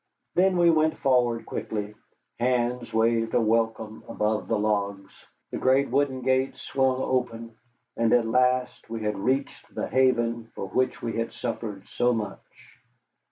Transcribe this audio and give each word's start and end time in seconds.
Then 0.33 0.57
we 0.57 0.71
went 0.71 0.97
forward 0.97 1.45
quickly, 1.45 1.93
hands 2.39 2.91
waved 2.91 3.35
a 3.35 3.39
welcome 3.39 4.03
above 4.09 4.47
the 4.47 4.57
logs, 4.57 5.11
the 5.51 5.59
great 5.59 5.91
wooden 5.91 6.23
gates 6.23 6.59
swung 6.63 6.99
open, 7.03 7.55
and 7.95 8.11
at 8.11 8.25
last 8.25 8.89
we 8.89 9.03
had 9.03 9.15
reached 9.19 9.75
the 9.75 9.87
haven 9.87 10.47
for 10.55 10.65
which 10.65 11.03
we 11.03 11.17
had 11.17 11.33
suffered 11.33 11.87
so 11.87 12.13
much. 12.13 12.79